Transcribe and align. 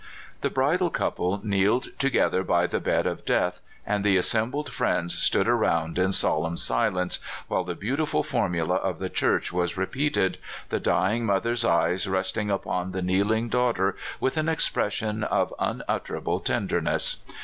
The 0.41 0.49
bridal 0.49 0.89
couple 0.89 1.41
kneeled 1.43 1.89
together 1.99 2.41
by 2.41 2.65
the 2.65 2.79
bed 2.79 3.05
of 3.05 3.23
death, 3.23 3.61
and 3.85 4.03
the 4.03 4.17
assembled 4.17 4.73
friends 4.73 5.13
stood 5.15 5.47
around 5.47 5.99
in 5.99 6.11
solemn 6.11 6.57
silence, 6.57 7.19
while 7.47 7.63
the 7.63 7.75
beautiful 7.75 8.23
formula 8.23 8.77
of 8.77 8.97
the 8.97 9.09
Church 9.11 9.53
was 9.53 9.77
repeated, 9.77 10.39
the 10.69 10.79
dying 10.79 11.23
mother's 11.23 11.63
eyes 11.63 12.07
rest 12.07 12.35
ing 12.35 12.49
upon 12.49 12.93
the 12.93 13.03
kneeling 13.03 13.47
daughter 13.47 13.95
with 14.19 14.37
an 14.37 14.49
expression 14.49 15.23
of 15.23 15.53
unutterable 15.59 16.39
tenderness. 16.39 17.17